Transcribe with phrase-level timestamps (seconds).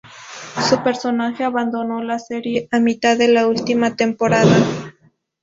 [0.67, 4.91] Su personaje abandonó la serie a mitad de la última temporada.